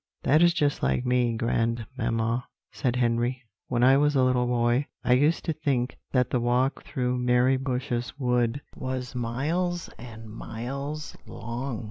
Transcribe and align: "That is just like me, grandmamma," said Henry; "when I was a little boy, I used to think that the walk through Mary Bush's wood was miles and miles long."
"That 0.23 0.41
is 0.41 0.55
just 0.55 0.81
like 0.81 1.05
me, 1.05 1.37
grandmamma," 1.37 2.47
said 2.71 2.95
Henry; 2.95 3.43
"when 3.67 3.83
I 3.83 3.97
was 3.97 4.15
a 4.15 4.23
little 4.23 4.47
boy, 4.47 4.87
I 5.03 5.13
used 5.13 5.45
to 5.45 5.53
think 5.53 5.95
that 6.11 6.31
the 6.31 6.39
walk 6.39 6.83
through 6.83 7.19
Mary 7.19 7.57
Bush's 7.57 8.11
wood 8.17 8.61
was 8.75 9.13
miles 9.13 9.89
and 9.99 10.27
miles 10.27 11.15
long." 11.27 11.79